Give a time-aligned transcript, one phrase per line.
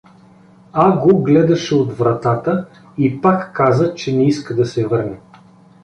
[0.73, 2.65] Аго гледаше от вратата
[2.97, 5.19] и пак каза, че не иска да се върне.